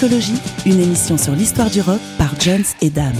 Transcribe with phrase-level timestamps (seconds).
[0.00, 3.16] Discologie, une émission sur l'histoire du rock par Jones et Dame.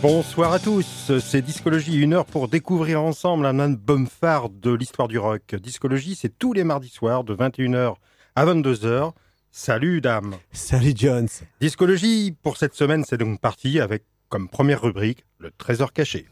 [0.00, 5.06] Bonsoir à tous, c'est Discologie, une heure pour découvrir ensemble un album phare de l'histoire
[5.06, 5.54] du rock.
[5.56, 7.96] Discologie, c'est tous les mardis soirs de 21h
[8.36, 9.12] à 22h.
[9.50, 11.28] Salut Dame Salut Jones
[11.60, 16.26] Discologie, pour cette semaine, c'est donc parti avec comme première rubrique le trésor caché.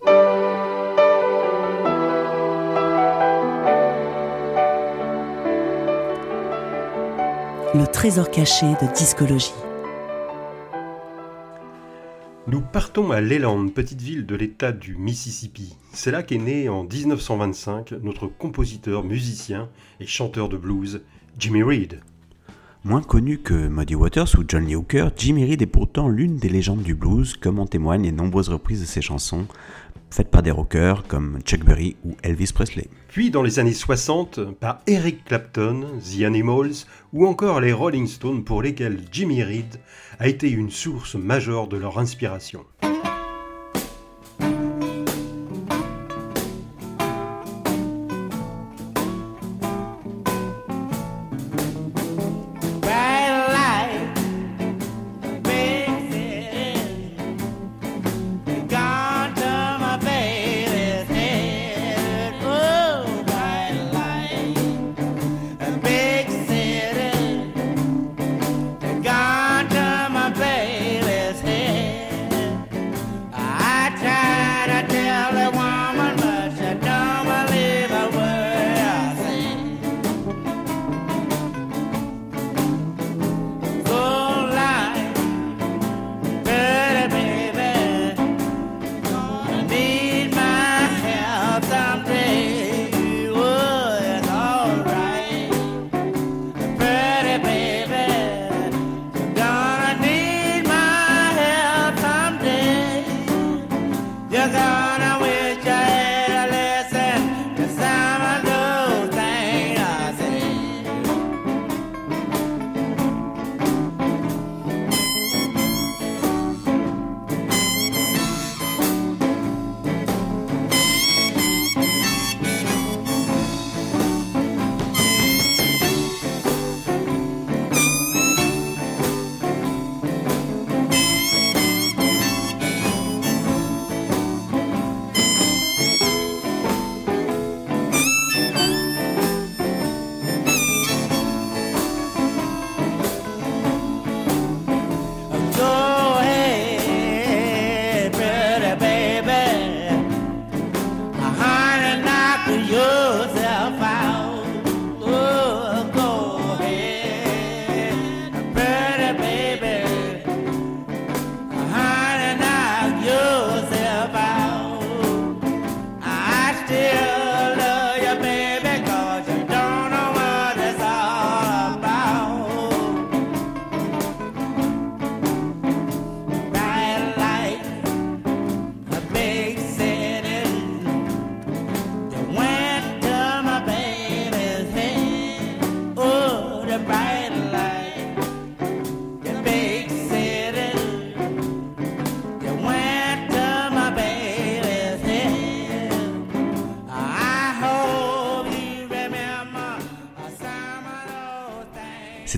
[7.74, 9.54] Le trésor caché de discologie.
[12.46, 15.74] Nous partons à Leland, petite ville de l'État du Mississippi.
[15.94, 19.70] C'est là qu'est né en 1925 notre compositeur, musicien
[20.00, 21.00] et chanteur de blues,
[21.38, 22.00] Jimmy Reed.
[22.84, 26.50] Moins connu que Muddy Waters ou John Lee Hooker, Jimmy Reed est pourtant l'une des
[26.50, 29.46] légendes du blues, comme en témoignent les nombreuses reprises de ses chansons,
[30.12, 32.88] faites par des rockers comme Chuck Berry ou Elvis Presley.
[33.08, 38.44] Puis dans les années 60, par Eric Clapton, The Animals ou encore les Rolling Stones
[38.44, 39.80] pour lesquels Jimmy Reed
[40.18, 42.64] a été une source majeure de leur inspiration.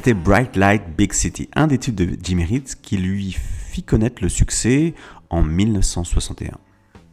[0.05, 3.35] C'était Bright Light Big City, un des tubes de Jimmy Reed qui lui
[3.71, 4.93] fit connaître le succès
[5.31, 6.59] en 1961.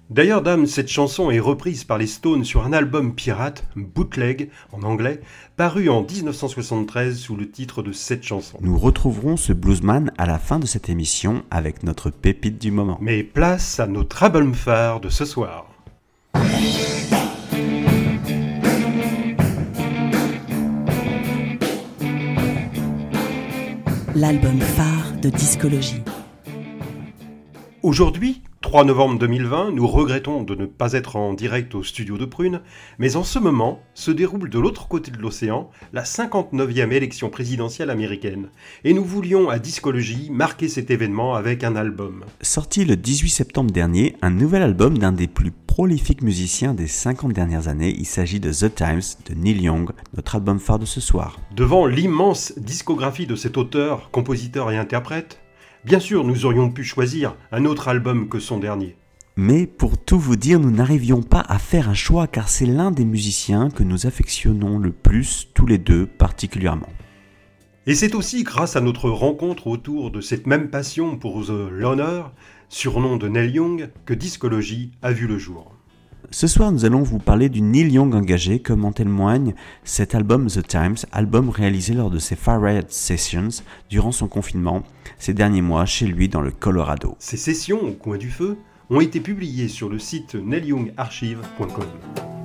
[0.09, 4.83] D'ailleurs, dame, cette chanson est reprise par les Stones sur un album pirate, Bootleg en
[4.83, 5.21] anglais,
[5.55, 8.57] paru en 1973 sous le titre de cette chanson.
[8.59, 12.97] Nous retrouverons ce bluesman à la fin de cette émission avec notre pépite du moment.
[12.99, 15.67] Mais place à notre album phare de ce soir.
[24.13, 26.03] L'album phare de discologie.
[27.81, 32.25] Aujourd'hui, 3 novembre 2020, nous regrettons de ne pas être en direct au studio de
[32.25, 32.61] Prune,
[32.99, 37.89] mais en ce moment se déroule de l'autre côté de l'océan la 59e élection présidentielle
[37.89, 38.49] américaine,
[38.83, 42.23] et nous voulions à Discologie marquer cet événement avec un album.
[42.41, 47.33] Sorti le 18 septembre dernier, un nouvel album d'un des plus prolifiques musiciens des 50
[47.33, 51.01] dernières années, il s'agit de The Times de Neil Young, notre album phare de ce
[51.01, 51.39] soir.
[51.55, 55.40] Devant l'immense discographie de cet auteur, compositeur et interprète,
[55.83, 58.95] Bien sûr, nous aurions pu choisir un autre album que son dernier.
[59.35, 62.91] Mais pour tout vous dire, nous n'arrivions pas à faire un choix car c'est l'un
[62.91, 66.89] des musiciens que nous affectionnons le plus, tous les deux particulièrement.
[67.87, 72.25] Et c'est aussi grâce à notre rencontre autour de cette même passion pour The Loner,
[72.69, 75.75] surnom de Neil Young, que Discologie a vu le jour.
[76.33, 80.47] Ce soir, nous allons vous parler du Neil Young engagé, comme en témoigne cet album
[80.47, 83.49] The Times, album réalisé lors de ses Far Right Sessions
[83.89, 84.83] durant son confinement,
[85.19, 87.17] ces derniers mois chez lui dans le Colorado.
[87.19, 88.57] Ces sessions au coin du feu
[88.89, 92.40] ont été publiées sur le site neilyoungarchive.com.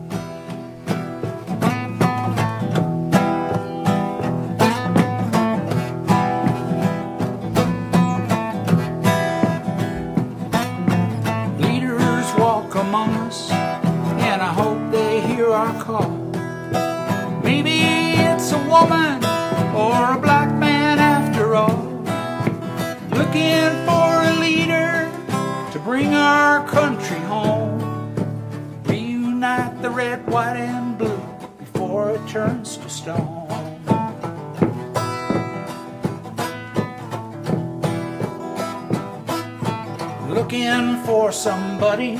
[41.46, 42.12] somebody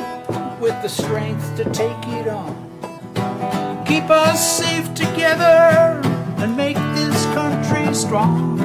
[0.60, 2.54] with the strength to take it on.
[3.86, 6.00] Keep us safe together
[6.38, 8.58] and make this country strong.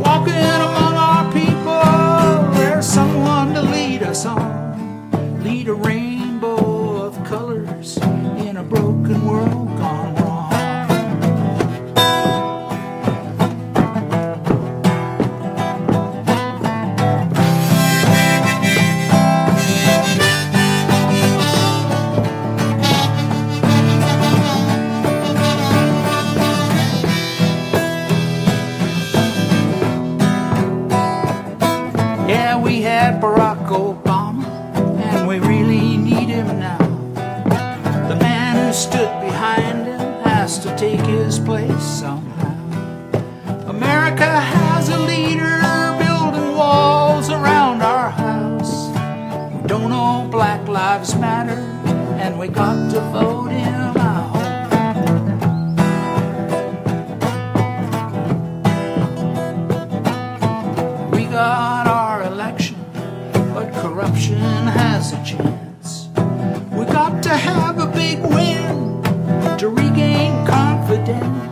[0.00, 5.42] Walking among our people, there's someone to lead us on.
[5.44, 6.11] Lead a rainbow
[40.52, 43.70] has to take his place somehow.
[43.70, 45.60] America has a leader
[45.98, 48.88] building walls around our house.
[49.54, 51.58] We don't all Black Lives Matter,
[52.20, 54.32] and we got to vote him out.
[61.12, 62.76] We got our election,
[63.54, 66.08] but corruption has a chance.
[66.72, 67.71] We got to have
[69.62, 71.51] to regain confidence.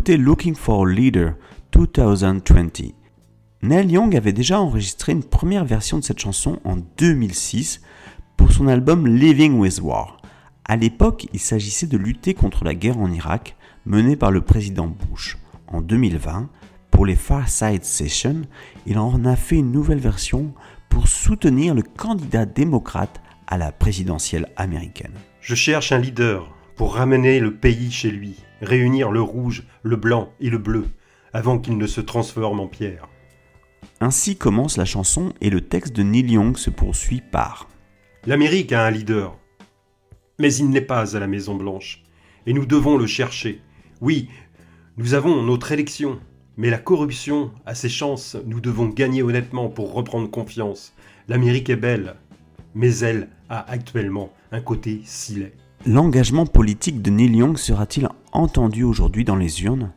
[0.00, 1.34] D'écouter Looking for a Leader
[1.72, 2.94] 2020.
[3.60, 7.82] Neil Young avait déjà enregistré une première version de cette chanson en 2006
[8.38, 10.22] pour son album Living with War.
[10.64, 14.86] À l'époque, il s'agissait de lutter contre la guerre en Irak menée par le président
[14.86, 15.36] Bush.
[15.68, 16.48] En 2020,
[16.90, 18.46] pour les Far Side Sessions,
[18.86, 20.54] il en a fait une nouvelle version
[20.88, 25.12] pour soutenir le candidat démocrate à la présidentielle américaine.
[25.42, 30.32] Je cherche un leader pour ramener le pays chez lui, réunir le rouge, le blanc
[30.40, 30.86] et le bleu,
[31.32, 33.08] avant qu'il ne se transforme en pierre.
[34.00, 37.68] Ainsi commence la chanson et le texte de Neil Young se poursuit par
[38.26, 39.38] L'Amérique a un leader,
[40.38, 42.02] mais il n'est pas à la Maison Blanche,
[42.46, 43.62] et nous devons le chercher.
[44.00, 44.28] Oui,
[44.96, 46.20] nous avons notre élection,
[46.56, 50.94] mais la corruption a ses chances, nous devons gagner honnêtement pour reprendre confiance.
[51.28, 52.16] L'Amérique est belle,
[52.74, 55.59] mais elle a actuellement un côté si laid.
[55.86, 59.92] L'engagement politique de Neil Young sera-t-il entendu aujourd'hui dans les urnes?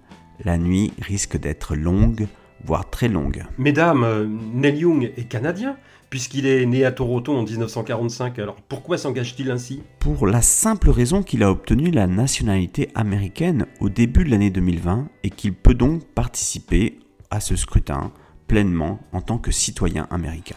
[0.45, 2.27] La nuit risque d'être longue,
[2.63, 3.43] voire très longue.
[3.57, 5.75] Mesdames, euh, Neil Young est canadien,
[6.09, 8.39] puisqu'il est né à Toronto en 1945.
[8.39, 9.83] Alors pourquoi s'engage-t-il ainsi?
[9.99, 15.09] Pour la simple raison qu'il a obtenu la nationalité américaine au début de l'année 2020
[15.25, 16.97] et qu'il peut donc participer
[17.29, 18.13] à ce scrutin
[18.47, 20.55] pleinement en tant que citoyen américain.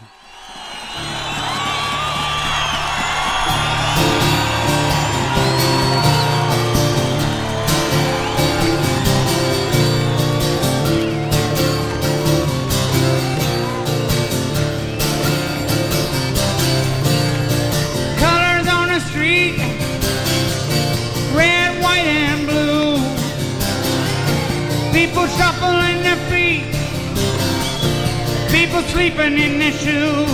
[29.71, 30.29] Shoes.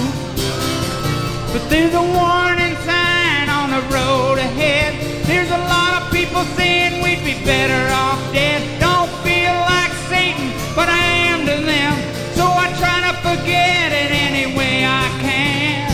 [1.52, 4.94] But there's a warning sign on the road ahead.
[5.26, 8.62] There's a lot of people saying we'd be better off dead.
[8.80, 11.94] Don't feel like Satan, but I am to them.
[12.36, 15.90] So I try to forget it any way I can.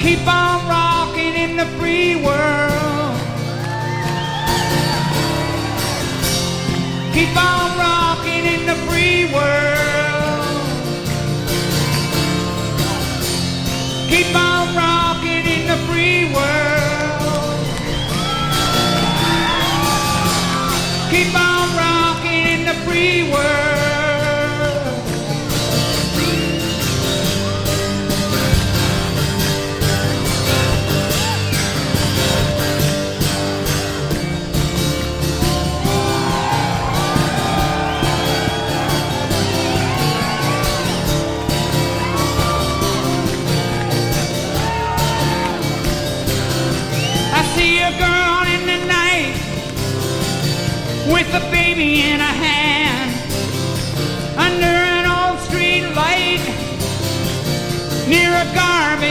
[0.00, 3.16] Keep on rocking in the free world.
[7.14, 9.71] Keep on rocking in the free world.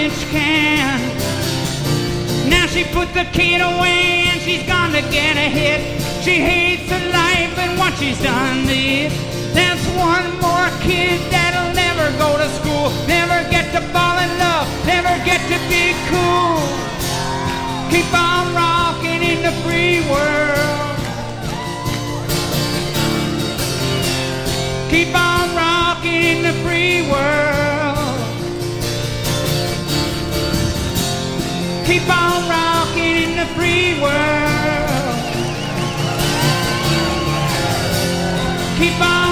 [0.02, 1.00] Garbage can.
[2.50, 6.02] Now she put the kid away and she's gonna get a hit.
[6.24, 9.12] She hates her life and what she's done to it.
[9.54, 14.68] That's one more kid that'll never go to school, never get to fall in love,
[14.88, 16.58] never get to be cool.
[17.92, 20.98] Keep on rocking in the free world.
[24.90, 27.61] Keep on rocking in the free world.
[31.86, 35.18] Keep on rocking in the free world.
[38.78, 39.31] Keep on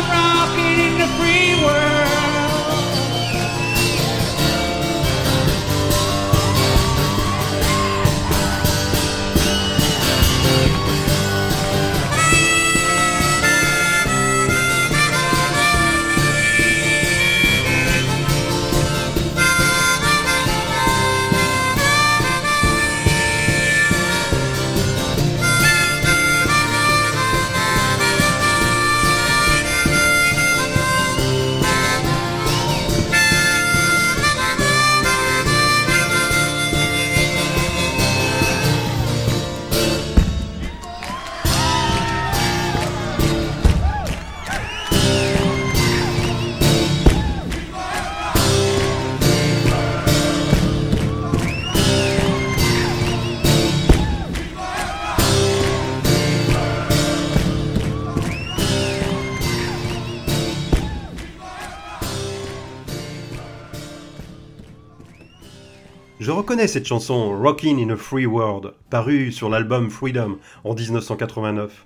[66.20, 71.86] Je reconnais cette chanson Rockin' in a Free World, parue sur l'album Freedom en 1989.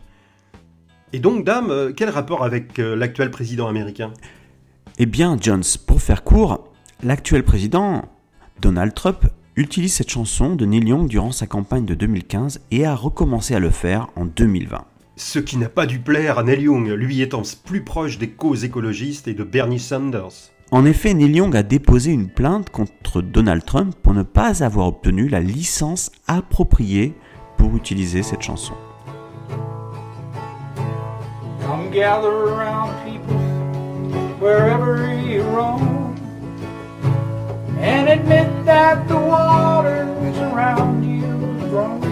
[1.13, 4.11] Et donc, dame, euh, quel rapport avec euh, l'actuel président américain?
[4.97, 6.73] Eh bien, Jones, pour faire court,
[7.03, 8.05] l'actuel président,
[8.59, 9.23] Donald Trump,
[9.55, 13.59] utilise cette chanson de Neil Young durant sa campagne de 2015 et a recommencé à
[13.59, 14.83] le faire en 2020.
[15.15, 18.63] Ce qui n'a pas dû plaire à Neil Young, lui étant plus proche des causes
[18.63, 20.52] écologistes et de Bernie Sanders.
[20.71, 24.87] En effet, Neil Young a déposé une plainte contre Donald Trump pour ne pas avoir
[24.87, 27.13] obtenu la licence appropriée
[27.57, 28.73] pour utiliser cette chanson.
[31.61, 33.37] Come gather around people
[34.41, 36.15] wherever you roam
[37.79, 42.03] and admit that the waters around you grown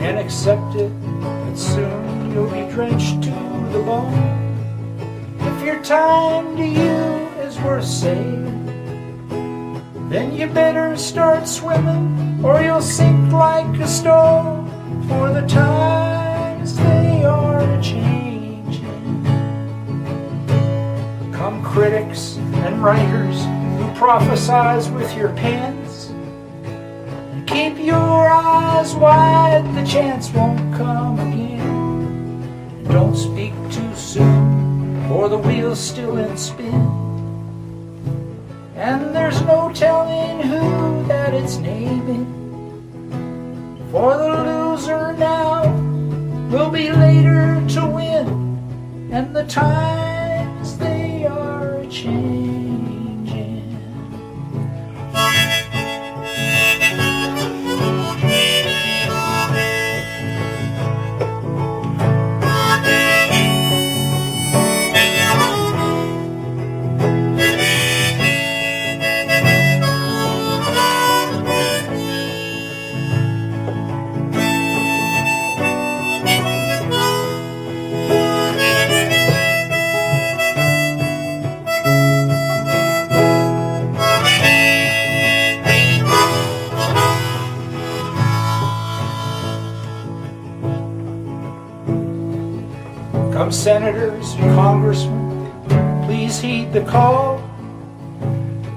[0.00, 3.30] and accept it that soon you'll be drenched to
[3.72, 4.45] the bone.
[5.66, 8.66] Your time to you is worth saving,
[10.08, 14.70] then you better start swimming or you'll sink like a stone
[15.08, 19.24] for the times they are changing.
[21.32, 23.42] Come critics and writers
[23.76, 26.12] who prophesize with your pens.
[27.50, 32.84] Keep your eyes wide, the chance won't come again.
[32.84, 34.55] Don't speak too soon,
[35.08, 36.74] for the wheel's still in spin.
[38.74, 42.26] And there's no telling who that it's naming.
[43.90, 45.70] For the loser now
[46.50, 52.35] will be later to win, and the times they are a changing.
[96.86, 97.42] Call.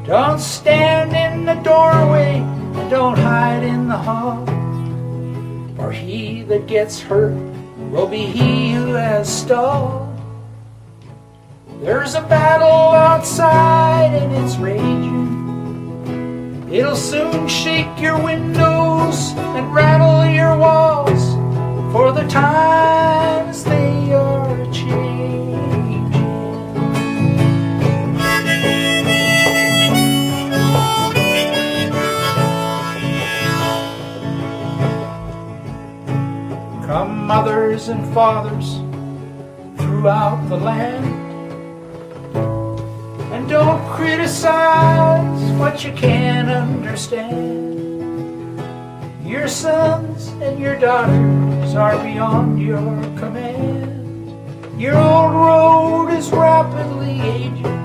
[0.06, 4.46] Don't stand in the doorway, and don't hide in the hall.
[5.76, 7.38] For he that gets hurt
[7.92, 10.08] will be he who has stalled.
[11.82, 15.30] There's a battle outside and it's raging.
[16.72, 21.36] It'll soon shake your windows and rattle your walls.
[21.94, 25.49] For the times they are changing.
[37.30, 38.78] Mothers and fathers
[39.78, 41.06] throughout the land.
[43.32, 47.70] And don't criticize what you can't understand.
[49.24, 52.82] Your sons and your daughters are beyond your
[53.20, 54.82] command.
[54.82, 57.78] Your old road is rapidly aging.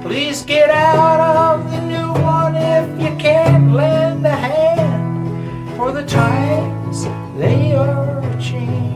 [0.00, 5.76] Please get out of the new one if you can't lend a hand.
[5.76, 7.04] For the times
[7.40, 8.90] they are changing.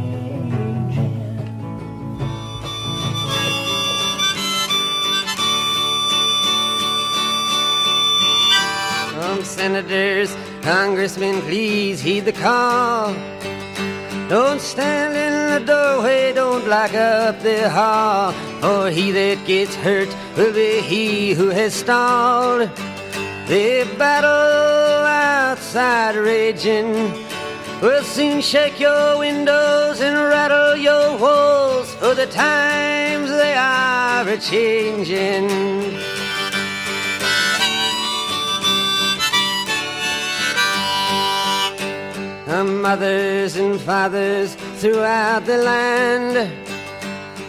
[9.43, 13.15] Senators, congressmen, please heed the call.
[14.29, 18.33] Don't stand in the doorway, don't block up the hall.
[18.61, 22.69] For he that gets hurt will be he who has stalled.
[23.49, 27.24] The battle outside raging
[27.85, 31.93] will soon shake your windows and rattle your walls.
[31.97, 35.51] For the times they are a changing.
[42.65, 46.37] mothers and fathers throughout the land.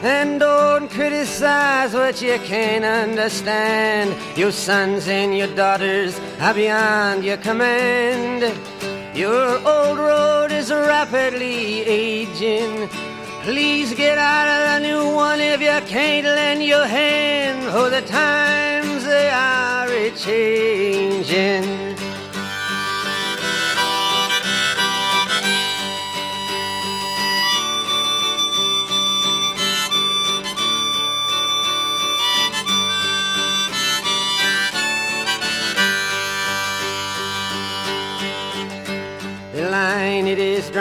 [0.04, 4.14] And don't criticize what you can't understand.
[4.38, 8.95] Your sons and your daughters are beyond your command.
[9.16, 12.90] Your old road is rapidly aging.
[13.44, 17.64] Please get out of the new one if you can't lend your hand.
[17.72, 21.95] For the times they are a changing.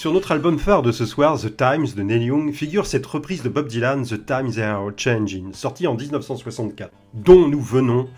[0.00, 3.42] Sur notre album phare de ce soir, The Times de Neil Young, figure cette reprise
[3.42, 8.08] de Bob Dylan, The Times Are Changing, sortie en 1964, dont nous venons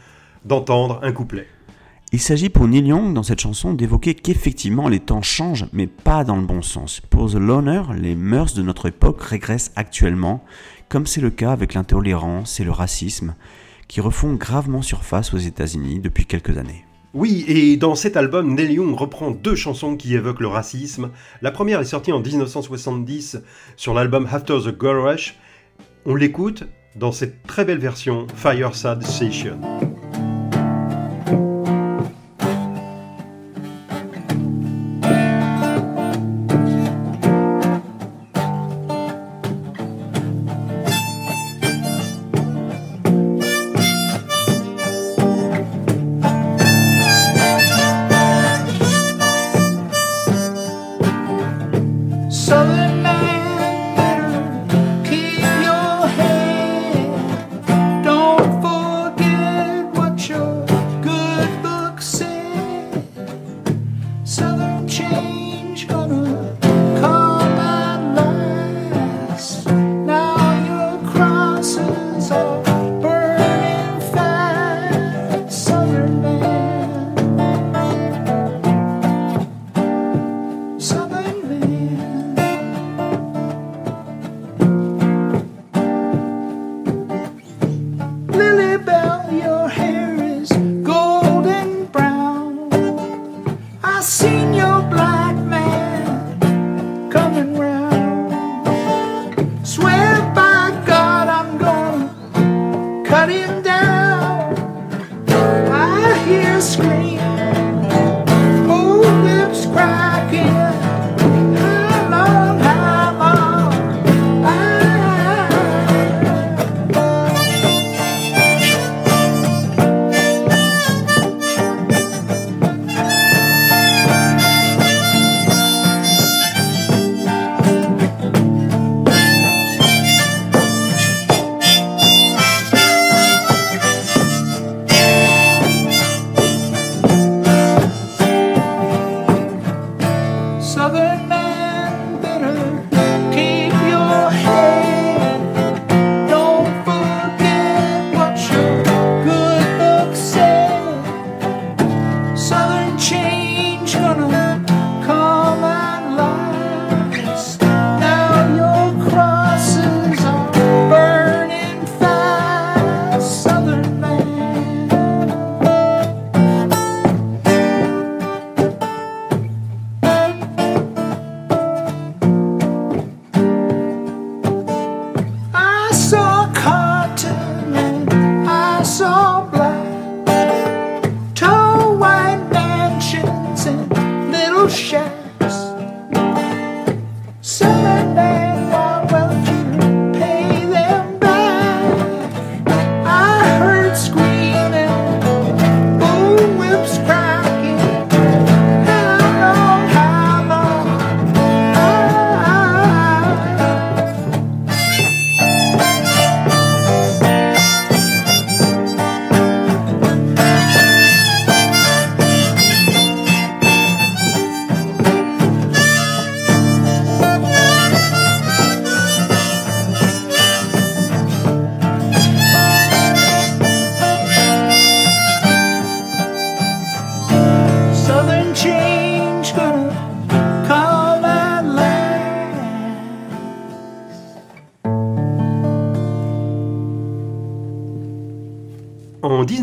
[0.45, 1.49] d'entendre un couplet.
[2.13, 6.23] Il s'agit pour Neil Young dans cette chanson d'évoquer qu'effectivement les temps changent, mais pas
[6.23, 7.01] dans le bon sens.
[7.01, 10.45] Pour The Loner, les mœurs de notre époque régressent actuellement,
[10.89, 13.35] comme c'est le cas avec l'intolérance et le racisme,
[13.89, 16.85] qui refont gravement surface aux États-Unis depuis quelques années.
[17.15, 21.11] Oui, et dans cet album, Neil Young reprend deux chansons qui évoquent le racisme.
[21.43, 23.43] La première est sortie en 1970
[23.77, 25.37] sur l'album After the Girl Rush.
[26.07, 26.65] On l'écoute
[26.97, 29.61] dans cette très belle version Fireside Session.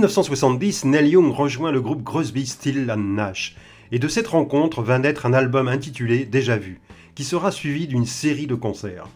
[0.10, 3.56] 1970, Neil Young rejoint le groupe Crosby, Still and Nash,
[3.92, 6.82] et de cette rencontre va naître un album intitulé Déjà vu,
[7.14, 9.08] qui sera suivi d'une série de concerts.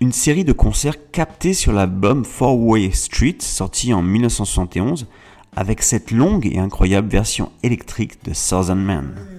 [0.00, 5.06] Une série de concerts captés sur l'album Four Way Street, sorti en 1971,
[5.54, 9.35] avec cette longue et incroyable version électrique de Southern Man.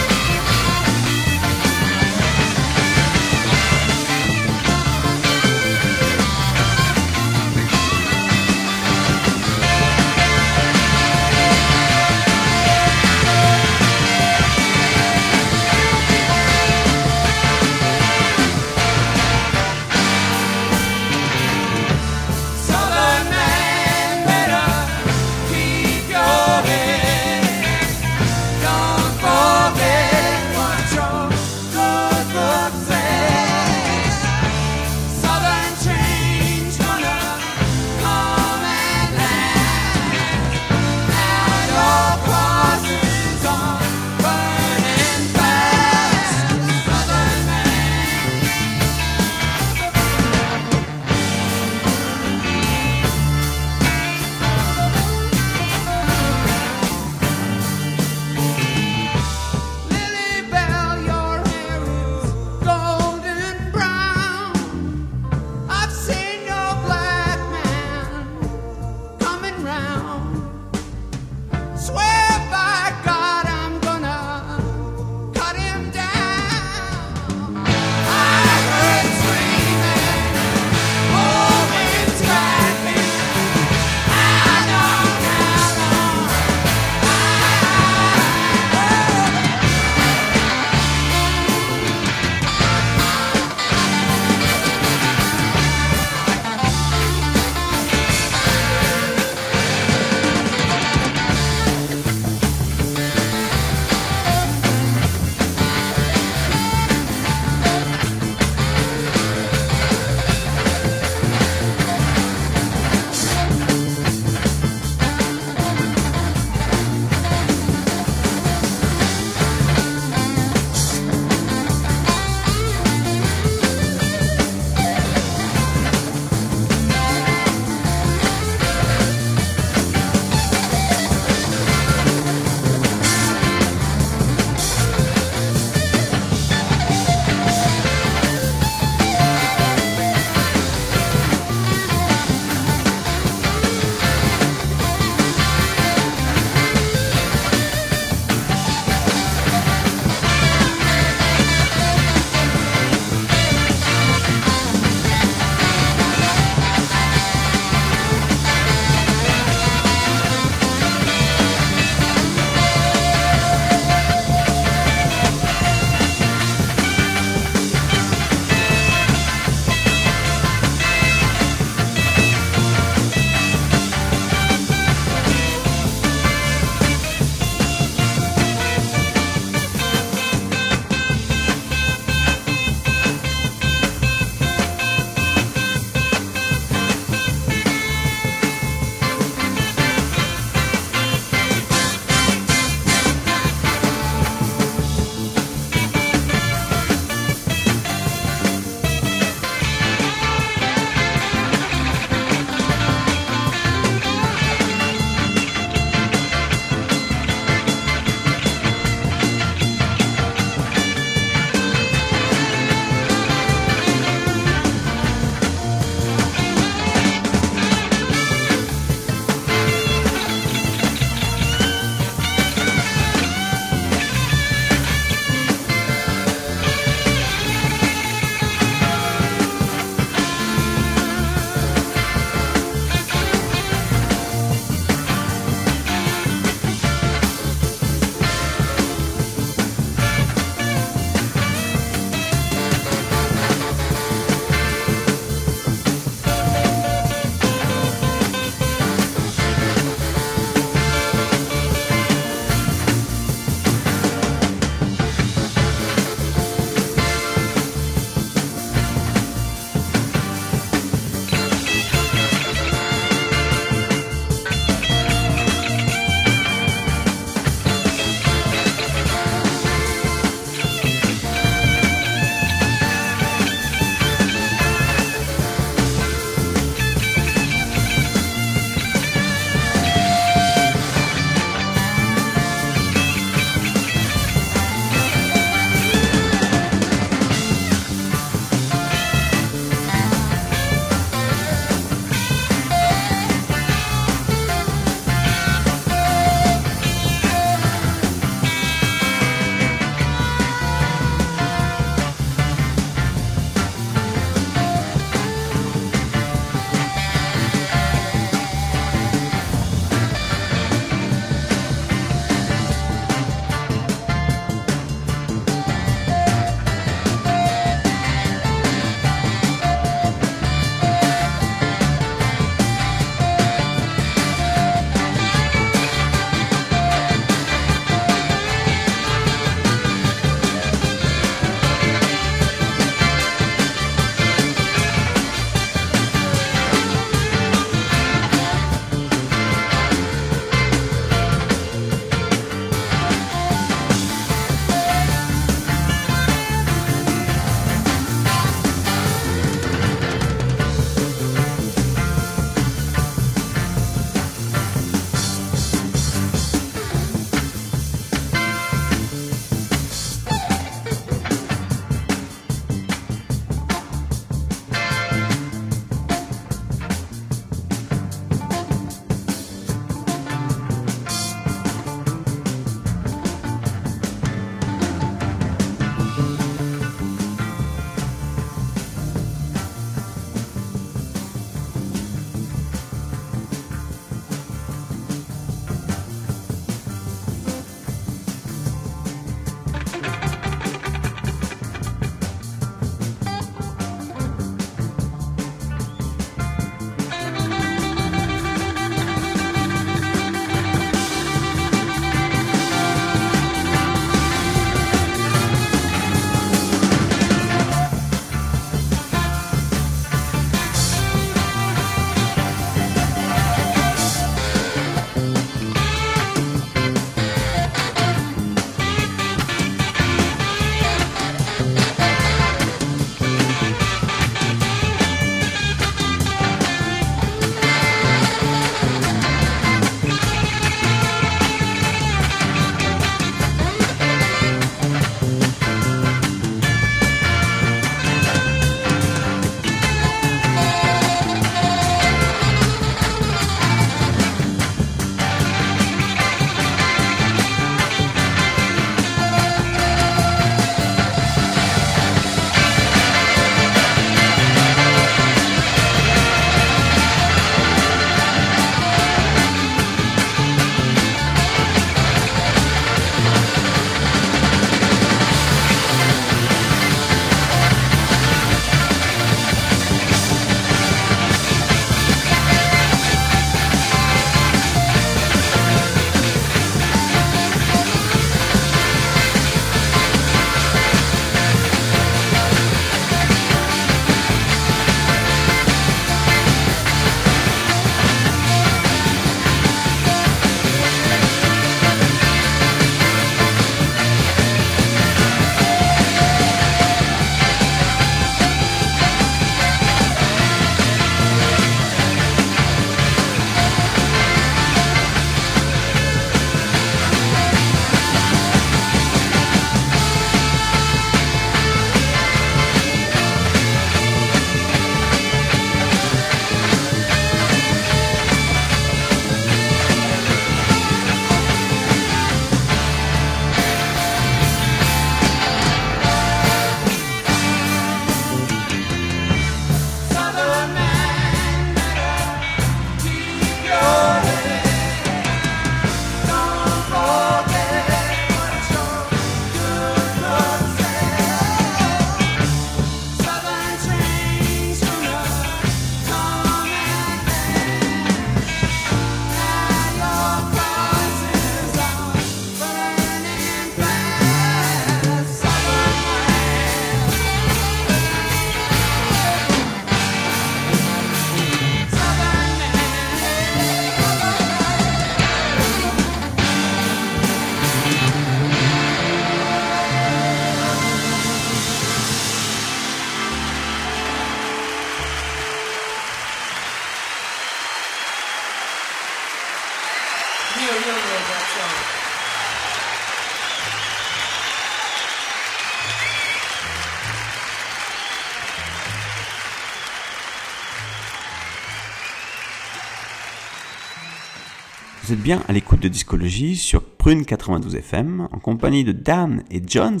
[595.28, 600.00] Bien à l'écoute de Discologie sur Prune 92 FM en compagnie de Dan et Jones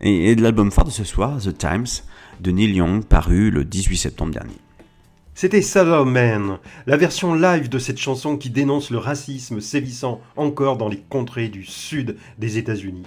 [0.00, 1.88] et, de l'album phare de ce soir, The Times,
[2.38, 4.54] de Neil Young, paru le 18 septembre dernier.
[5.34, 5.64] C'était
[6.06, 11.02] Man, la version live de cette chanson qui dénonce le racisme sévissant encore dans les
[11.08, 13.02] contrées du sud des États-Unis.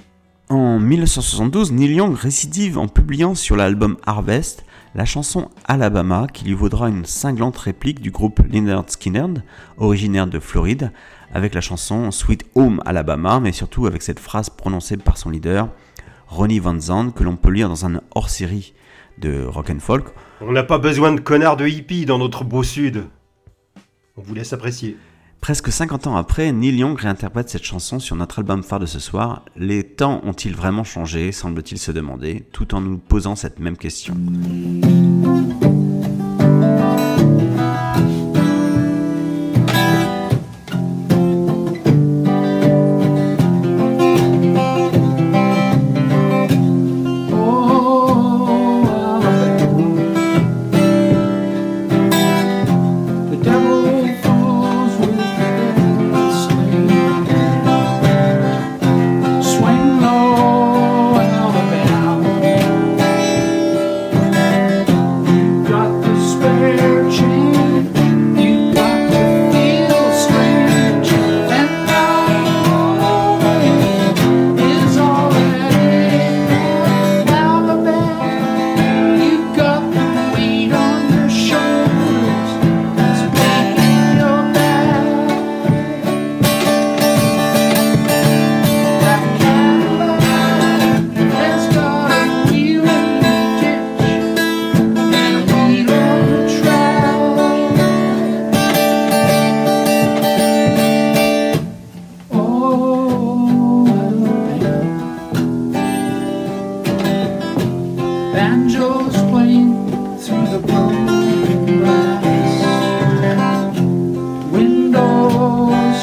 [0.50, 6.54] En 1972, Neil Young récidive en publiant sur l'album Harvest la chanson Alabama qui lui
[6.54, 9.44] vaudra une cinglante réplique du groupe Lynyrd Skynyrd,
[9.78, 10.92] originaire de Floride,
[11.36, 15.68] avec la chanson Sweet Home Alabama, mais surtout avec cette phrase prononcée par son leader,
[16.28, 18.74] Ronnie Van Zandt, que l'on peut lire dans un hors-série
[19.18, 20.06] de rock and folk.
[20.40, 23.04] On n'a pas besoin de connards de hippies dans notre beau sud.
[24.16, 24.98] On vous laisse apprécier.
[25.42, 29.00] Presque 50 ans après, Neil Young réinterprète cette chanson sur notre album phare de ce
[29.00, 29.44] soir.
[29.58, 34.16] Les temps ont-ils vraiment changé, semble-t-il se demander, tout en nous posant cette même question.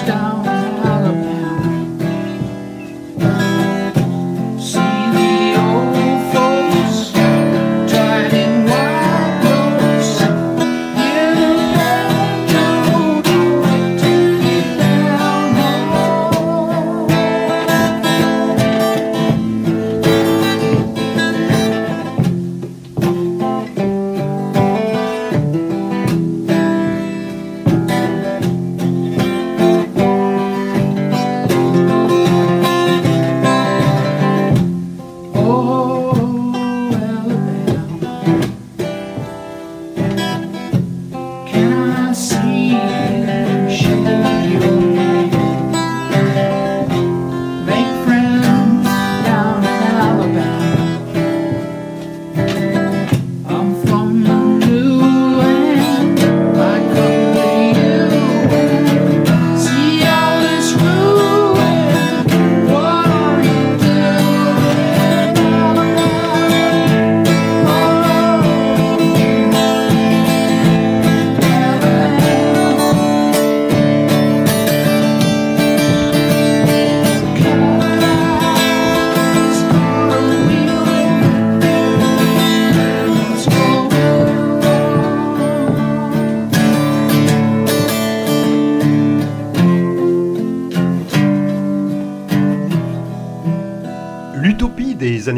[0.05, 0.41] touchdown.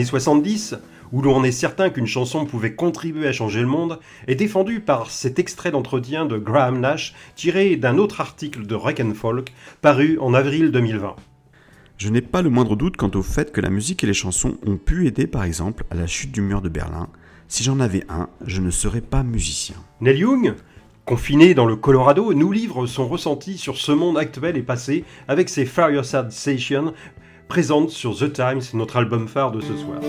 [0.04, 0.74] Années 70,
[1.12, 5.10] où l'on est certain qu'une chanson pouvait contribuer à changer le monde, est défendue par
[5.10, 10.18] cet extrait d'entretien de Graham Nash tiré d'un autre article de Rock and Folk paru
[10.20, 11.16] en avril 2020.
[11.96, 14.58] Je n'ai pas le moindre doute quant au fait que la musique et les chansons
[14.66, 17.08] ont pu aider par exemple à la chute du mur de Berlin.
[17.48, 19.76] Si j'en avais un, je ne serais pas musicien.
[20.02, 20.54] Neil Young
[21.06, 25.50] Confiné dans le Colorado, nous livre son ressenti sur ce monde actuel et passé avec
[25.50, 26.94] ses Fireside Sessions
[27.48, 30.00] présente sur The Times, notre album phare de ce soir.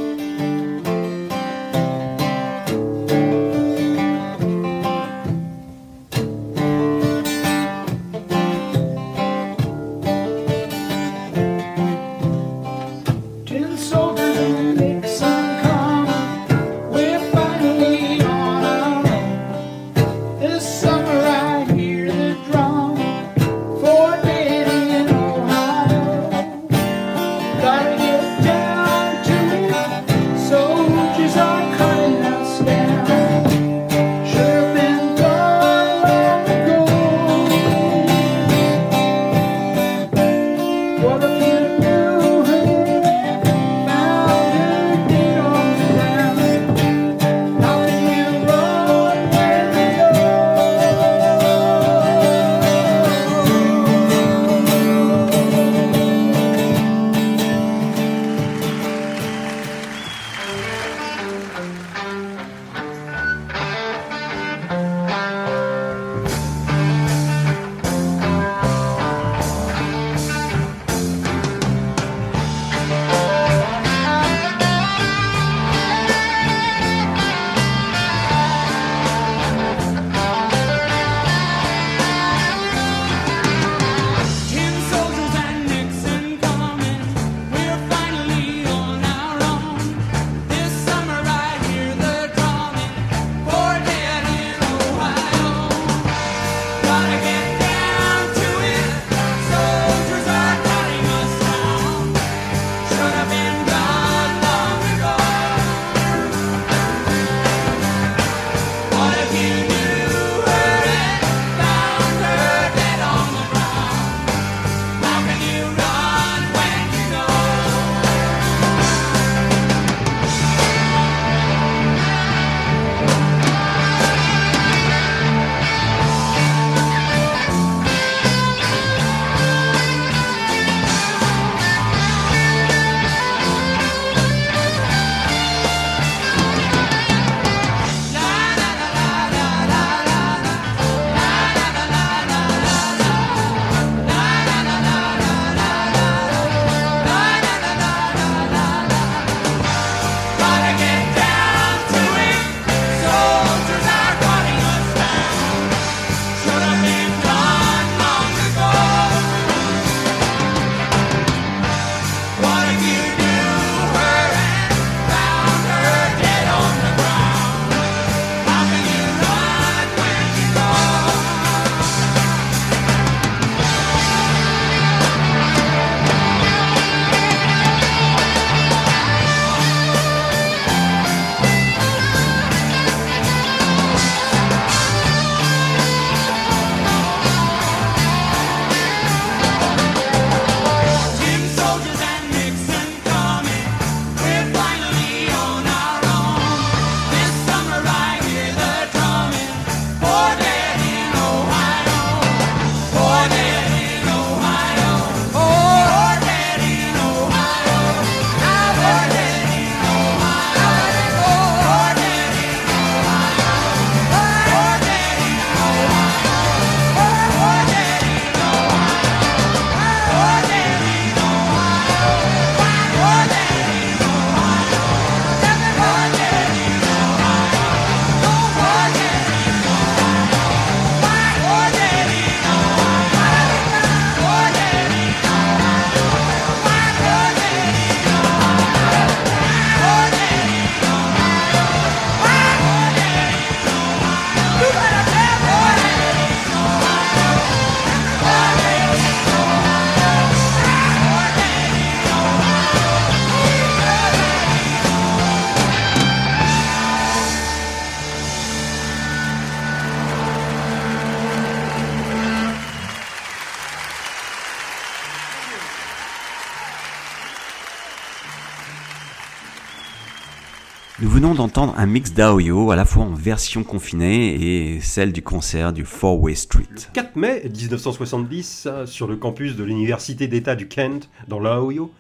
[271.46, 275.86] D'entendre un mix d'Aoyo à la fois en version confinée et celle du concert du
[275.86, 276.64] Four Way Street.
[276.74, 281.92] Le 4 mai 1970, sur le campus de l'Université d'État du Kent, dans l'Aoyo,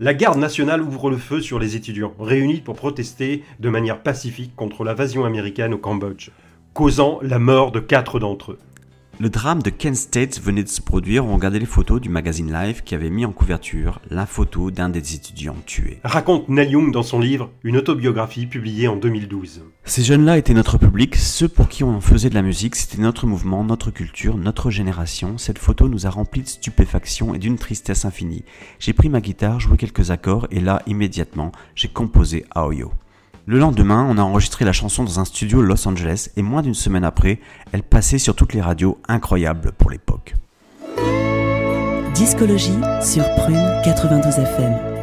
[0.00, 4.56] la garde nationale ouvre le feu sur les étudiants, réunis pour protester de manière pacifique
[4.56, 6.30] contre l'invasion américaine au Cambodge,
[6.74, 8.58] causant la mort de quatre d'entre eux.
[9.20, 12.52] Le drame de Kent State venait de se produire, on regardait les photos du magazine
[12.52, 15.98] Life qui avait mis en couverture la photo d'un des étudiants tués.
[16.04, 19.62] Raconte Neil Young dans son livre Une autobiographie publiée en 2012.
[19.82, 23.26] Ces jeunes-là étaient notre public, ceux pour qui on faisait de la musique, c'était notre
[23.26, 25.36] mouvement, notre culture, notre génération.
[25.36, 28.44] Cette photo nous a remplis de stupéfaction et d'une tristesse infinie.
[28.78, 32.92] J'ai pris ma guitare, joué quelques accords et là, immédiatement, j'ai composé Aoyo.
[33.50, 36.74] Le lendemain, on a enregistré la chanson dans un studio Los Angeles et moins d'une
[36.74, 37.40] semaine après,
[37.72, 40.34] elle passait sur toutes les radios, incroyable pour l'époque.
[42.12, 44.97] Discologie sur Prune 92 FM.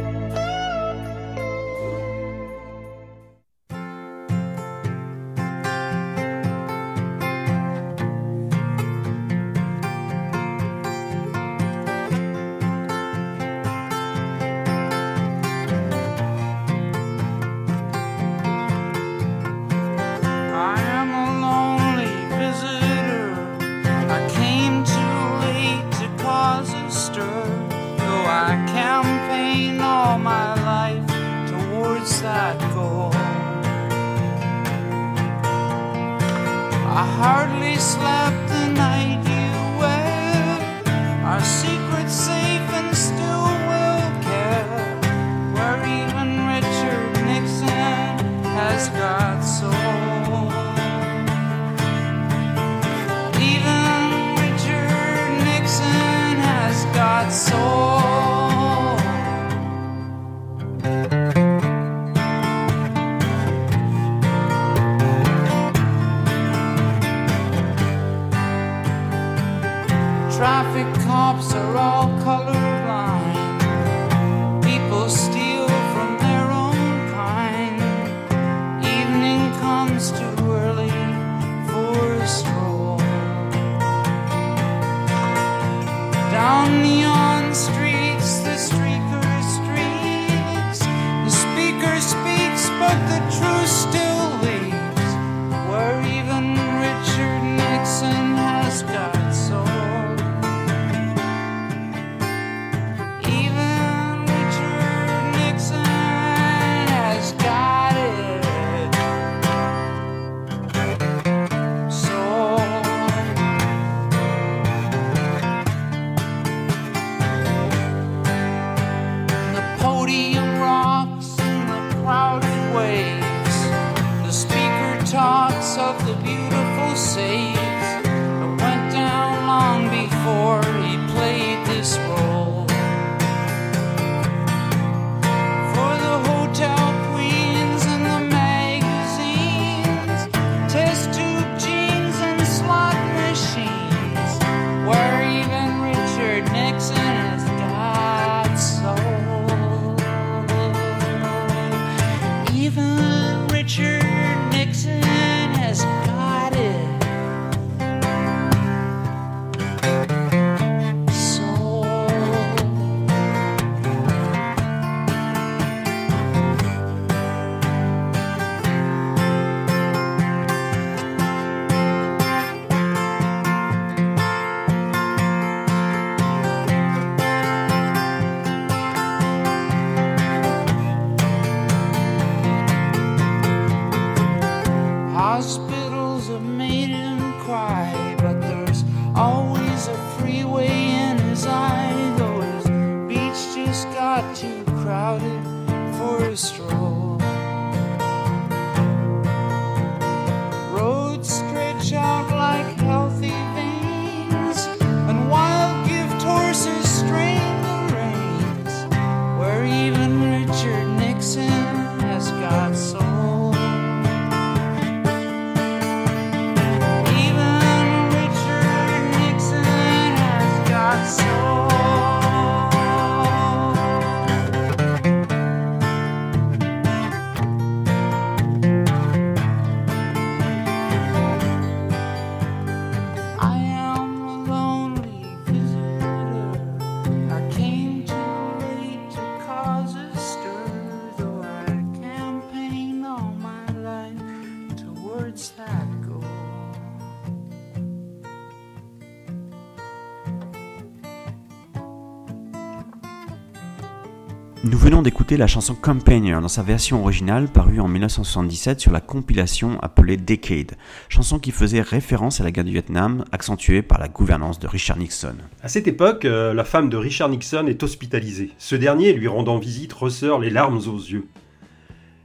[255.02, 260.16] D'écouter la chanson Companion dans sa version originale parue en 1977 sur la compilation appelée
[260.16, 260.72] Decade,
[261.08, 264.96] chanson qui faisait référence à la guerre du Vietnam accentuée par la gouvernance de Richard
[264.98, 265.34] Nixon.
[265.62, 268.52] À cette époque, euh, la femme de Richard Nixon est hospitalisée.
[268.58, 271.26] Ce dernier, lui rendant visite, ressort les larmes aux yeux.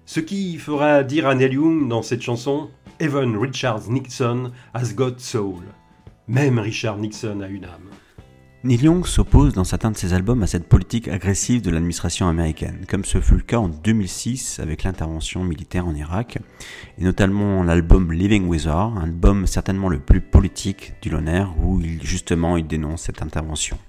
[0.06, 2.70] Ce qui fera dire à Neil Young dans cette chanson
[3.00, 5.64] Even Richard Nixon has got soul.
[6.28, 7.90] Même Richard Nixon a une âme.
[8.64, 12.86] Neil Young s'oppose dans certains de ses albums à cette politique agressive de l'administration américaine,
[12.88, 16.38] comme ce fut le cas en 2006 avec l'intervention militaire en Irak,
[17.00, 21.82] et notamment l'album Living With Her, un album certainement le plus politique du Loner, où
[21.82, 23.80] il, justement il dénonce cette intervention.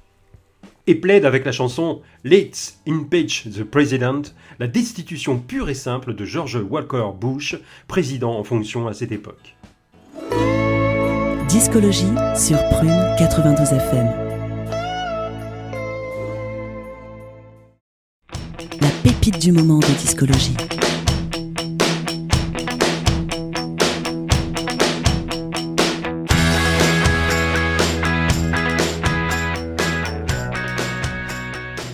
[0.86, 4.22] Et plaide avec la chanson Let's Impeach the President,
[4.58, 7.56] la destitution pure et simple de George Walker Bush,
[7.88, 9.54] président en fonction à cette époque.
[11.46, 14.31] Discologie sur Prune 92 FM.
[19.30, 20.56] Du moment de discologie.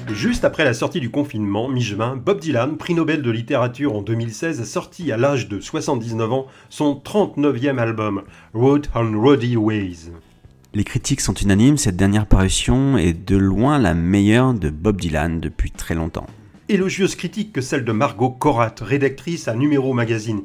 [0.09, 4.65] Juste après la sortie du confinement, mi-juin, Bob Dylan, prix Nobel de littérature en 2016,
[4.65, 8.23] sortit à l'âge de 79 ans son 39e album,
[8.55, 10.13] Road on Roady Ways.
[10.73, 15.41] Les critiques sont unanimes, cette dernière parution est de loin la meilleure de Bob Dylan
[15.41, 16.27] depuis très longtemps.
[16.71, 20.43] Élogieuse critique que celle de Margot Korat, rédactrice à Numéro Magazine,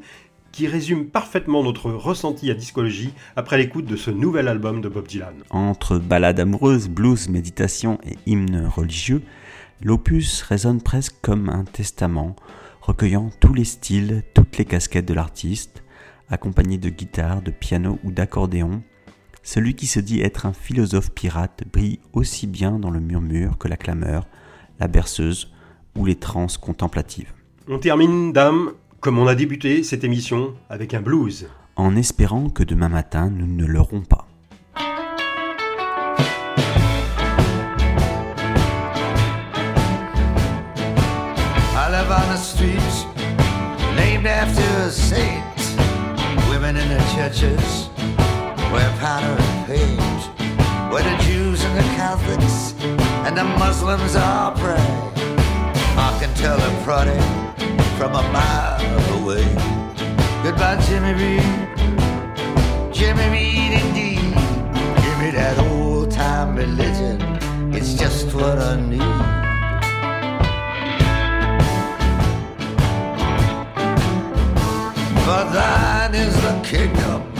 [0.52, 5.06] qui résume parfaitement notre ressenti à discologie après l'écoute de ce nouvel album de Bob
[5.06, 5.34] Dylan.
[5.50, 9.20] Entre ballades amoureuses, blues, méditation et hymnes religieux,
[9.82, 12.36] l'opus résonne presque comme un testament,
[12.80, 15.84] recueillant tous les styles, toutes les casquettes de l'artiste,
[16.30, 18.82] accompagné de guitare, de piano ou d'accordéon.
[19.42, 23.68] Celui qui se dit être un philosophe pirate brille aussi bien dans le murmure que
[23.68, 24.26] la clameur,
[24.80, 25.53] la berceuse
[25.96, 27.32] ou les transes contemplatives.
[27.68, 31.46] On termine, dame, comme on a débuté cette émission, avec un blues.
[31.76, 34.26] En espérant que demain matin nous ne l'aurons pas.
[41.76, 43.06] I live on the streets
[43.96, 45.42] named after a saint.
[46.48, 47.90] Women in the churches
[48.72, 50.00] wear powder and paint.
[50.92, 52.74] Where the Jews and the Catholics
[53.26, 55.33] and the Muslims all pray.
[56.36, 57.22] Tell prodding
[57.96, 59.44] from a mile away.
[60.42, 61.42] Goodbye, Jimmy Reed.
[62.92, 64.34] Jimmy Reed, indeed.
[65.02, 67.20] Give me that old time religion.
[67.72, 69.00] It's just what I need.
[75.24, 77.32] For thine is the kingdom,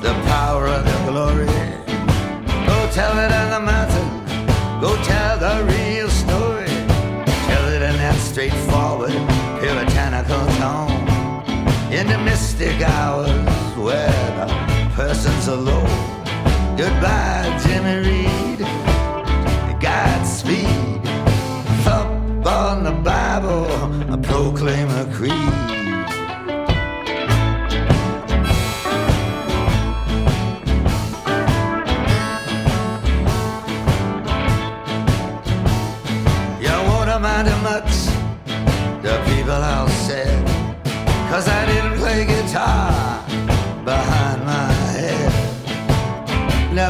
[0.00, 1.46] the power and the glory.
[2.66, 3.83] Go tell it on the mountain,
[11.94, 13.30] In the mystic hours
[13.76, 15.86] where the person's alone.
[16.76, 18.58] Goodbye, Jimmy Reed.
[19.80, 21.04] Godspeed.
[21.84, 23.66] Thump on the Bible,
[24.12, 25.63] I proclaim a creed.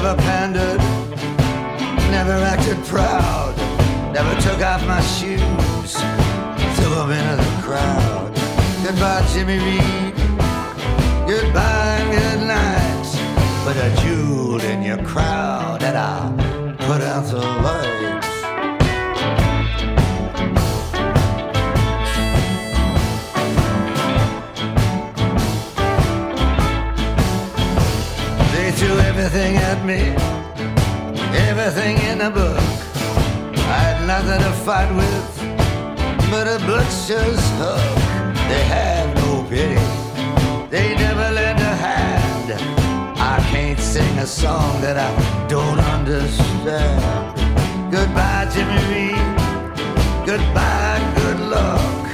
[0.05, 0.81] Never pandered,
[2.11, 3.57] never acted proud
[4.13, 5.95] Never took off my shoes,
[6.77, 8.35] threw them into the crowd.
[8.85, 10.15] Goodbye Jimmy Reed,
[11.27, 17.39] goodbye and good night Put a jewel in your crowd and I'll put out the
[17.39, 18.34] lights
[29.85, 30.01] me,
[31.49, 32.59] everything in the book.
[33.75, 35.35] I had nothing to fight with
[36.31, 37.85] but a butcher's hook.
[38.49, 39.81] They have no pity,
[40.71, 42.49] they never lend a hand.
[43.19, 45.11] I can't sing a song that I
[45.49, 47.03] don't understand.
[47.93, 49.27] Goodbye, Jimmy Reed.
[50.25, 52.05] Goodbye, good luck.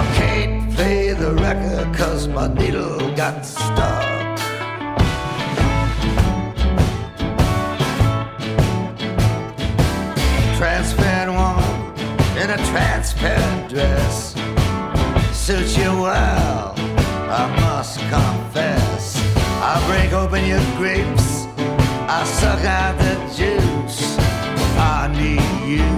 [0.00, 3.93] I can't play the record cause my needle got stuck.
[12.54, 14.32] A transparent dress
[15.32, 19.16] suits you well, I must confess.
[19.60, 21.46] I break open your grapes,
[22.08, 24.16] I suck out the juice.
[24.78, 25.88] I need you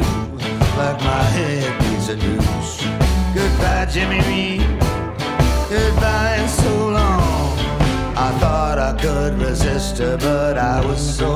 [0.78, 2.68] like my head needs a news.
[3.34, 4.66] Goodbye, Jimmy Reed.
[5.68, 7.58] Goodbye, and so long.
[8.16, 11.35] I thought I could resist her, but I was so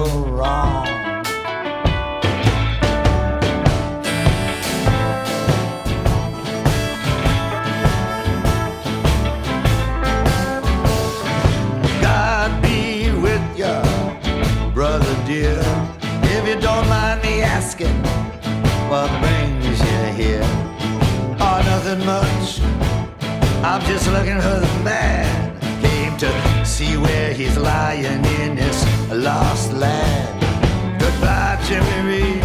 [24.13, 25.57] Looking for the man.
[25.81, 31.01] Came to see where he's lying in this lost land.
[31.01, 32.45] Goodbye, Jimmy Reed,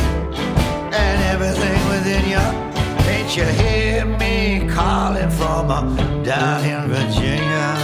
[0.93, 2.45] and everything within you.
[3.09, 5.81] Ain't you hear me calling from uh,
[6.23, 7.74] down in Virginia?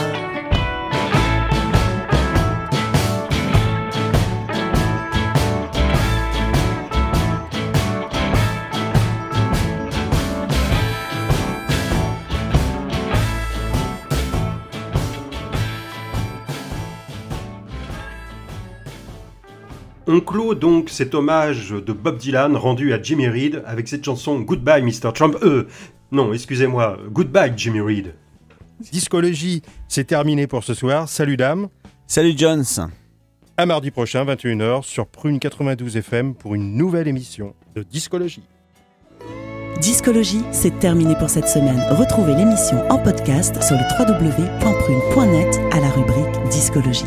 [20.13, 24.41] On clôt donc cet hommage de Bob Dylan rendu à Jimmy Reed avec cette chanson
[24.41, 25.13] Goodbye Mr.
[25.13, 25.37] Trump.
[25.41, 25.69] Euh,
[26.11, 28.13] non, excusez-moi, Goodbye Jimmy Reed.
[28.91, 31.07] Discologie, c'est terminé pour ce soir.
[31.07, 31.69] Salut dame.
[32.07, 32.65] Salut Jones.
[33.55, 38.43] À mardi prochain, 21h, sur Prune 92 FM pour une nouvelle émission de Discologie.
[39.79, 41.81] Discologie, c'est terminé pour cette semaine.
[41.89, 47.05] Retrouvez l'émission en podcast sur le www.prune.net à la rubrique Discologie.